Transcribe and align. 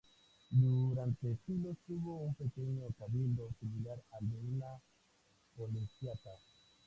Durante 0.49 1.37
siglos 1.45 1.77
tuvo 1.85 2.15
un 2.21 2.33
pequeño 2.33 2.87
cabildo, 2.97 3.51
similar 3.59 3.99
al 4.13 4.31
de 4.31 4.37
una 4.39 4.75
colegiata. 5.55 6.31